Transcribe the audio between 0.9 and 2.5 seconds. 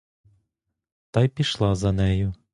Та й пішла за нею.